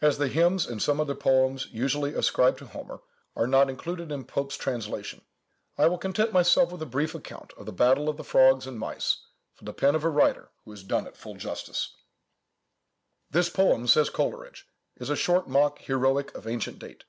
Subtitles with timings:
[0.00, 3.02] As the hymns, and some other poems usually ascribed to Homer,
[3.36, 5.20] are not included in Pope's translation,
[5.76, 8.78] I will content myself with a brief account of the Battle of the Frogs and
[8.78, 9.18] Mice,
[9.52, 11.94] from the pen of a writer who has done it full justice:—
[13.30, 17.04] "This poem," says Coleridge, "is a short mock heroic of ancient date.